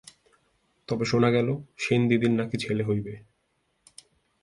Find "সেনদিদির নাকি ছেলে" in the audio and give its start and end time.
1.77-2.83